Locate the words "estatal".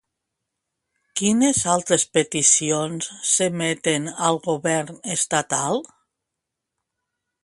5.17-5.81